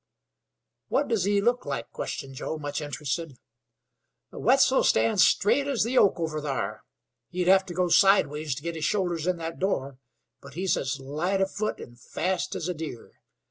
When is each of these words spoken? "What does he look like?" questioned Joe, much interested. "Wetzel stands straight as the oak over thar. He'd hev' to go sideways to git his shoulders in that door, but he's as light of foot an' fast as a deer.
"What 0.87 1.09
does 1.09 1.25
he 1.25 1.41
look 1.41 1.63
like?" 1.63 1.91
questioned 1.91 2.33
Joe, 2.33 2.57
much 2.57 2.81
interested. 2.81 3.37
"Wetzel 4.31 4.83
stands 4.83 5.23
straight 5.23 5.67
as 5.67 5.83
the 5.83 5.95
oak 5.99 6.19
over 6.19 6.41
thar. 6.41 6.81
He'd 7.29 7.47
hev' 7.47 7.67
to 7.67 7.75
go 7.75 7.87
sideways 7.87 8.55
to 8.55 8.63
git 8.63 8.73
his 8.73 8.83
shoulders 8.83 9.27
in 9.27 9.37
that 9.37 9.59
door, 9.59 9.99
but 10.41 10.55
he's 10.55 10.75
as 10.75 10.99
light 10.99 11.39
of 11.39 11.51
foot 11.51 11.79
an' 11.79 11.97
fast 11.97 12.55
as 12.55 12.67
a 12.67 12.73
deer. 12.73 13.21